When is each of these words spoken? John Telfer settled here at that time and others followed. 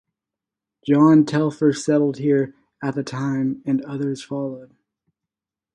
John 0.83 1.25
Telfer 1.25 1.73
settled 1.73 2.17
here 2.17 2.55
at 2.81 2.95
that 2.95 3.05
time 3.05 3.61
and 3.67 3.85
others 3.85 4.23
followed. 4.23 4.75